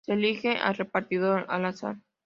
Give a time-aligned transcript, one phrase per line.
[0.03, 1.97] Se elige al repartidor al azar.